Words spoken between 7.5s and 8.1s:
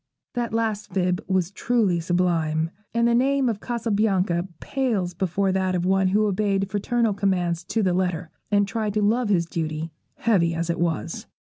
to the